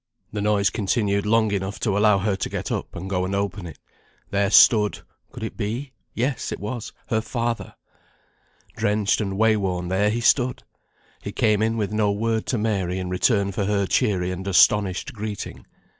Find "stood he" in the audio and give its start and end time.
10.19-11.31